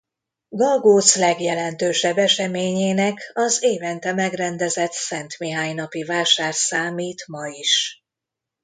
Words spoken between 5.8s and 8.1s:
vásár számít ma is.